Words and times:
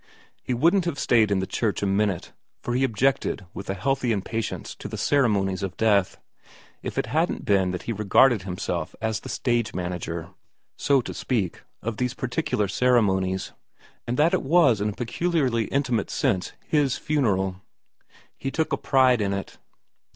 He 0.41 0.55
wouldn't 0.55 0.85
have 0.85 0.97
stayed 0.97 1.29
in 1.29 1.41
the 1.41 1.45
church 1.45 1.83
a 1.83 1.85
minute, 1.85 2.31
for 2.63 2.73
he 2.73 2.83
objected 2.83 3.45
with 3.53 3.69
a 3.69 3.75
healthy 3.75 4.11
impatience 4.11 4.73
to 4.77 4.87
the 4.87 4.97
ceremonies 4.97 5.61
of 5.61 5.77
death, 5.77 6.17
if 6.81 6.97
it 6.97 7.05
hadn't 7.05 7.45
been 7.45 7.69
that 7.69 7.83
he 7.83 7.93
regarded 7.93 8.41
himself 8.41 8.95
as 8.99 9.19
the 9.19 9.29
stage 9.29 9.75
manager, 9.75 10.29
BO 10.87 11.01
to 11.01 11.13
speak, 11.13 11.61
of 11.83 11.97
these 11.97 12.15
particular 12.15 12.67
ceremonies, 12.67 13.53
and 14.07 14.17
that 14.17 14.33
it 14.33 14.41
was 14.41 14.81
in 14.81 14.89
a 14.89 14.93
peculiarly 14.93 15.65
intimate 15.65 16.09
sense 16.09 16.53
his 16.65 16.97
funeral. 16.97 17.61
He 18.35 18.47
iv 18.49 18.51
VERA 18.51 18.51
33 18.51 18.51
took 18.65 18.73
a 18.73 18.77
pride 18.77 19.21
in 19.21 19.33
it. 19.33 19.59